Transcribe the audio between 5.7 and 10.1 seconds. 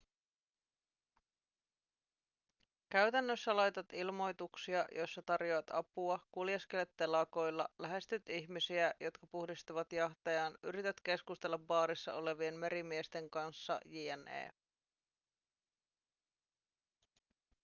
apua kuljeskelet telakoilla lähestyt ihmisiä jotka puhdistavat